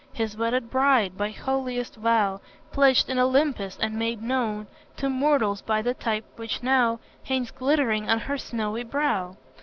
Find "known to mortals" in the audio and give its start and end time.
4.19-5.61